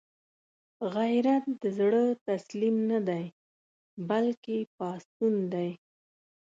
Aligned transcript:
غیرت 0.95 1.43
د 1.61 1.63
زړه 1.77 2.03
تسلیم 2.27 2.75
نه 2.91 2.99
دی، 3.07 3.25
بلکې 4.09 4.57
پاڅون 4.77 5.35
دی 5.53 5.69